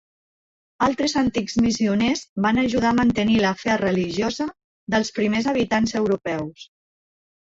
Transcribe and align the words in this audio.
Altres 0.85 1.13
antics 1.19 1.57
missioners 1.65 2.23
van 2.45 2.61
ajudar 2.61 2.87
a 2.91 2.95
mantenir 3.01 3.37
la 3.43 3.51
fe 3.59 3.75
religiosa 3.81 4.47
dels 4.95 5.13
primers 5.19 5.51
habitants 5.53 5.93
europeus. 6.03 6.65